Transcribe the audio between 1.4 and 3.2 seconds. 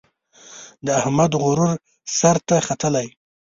غرور سر ته ختلی.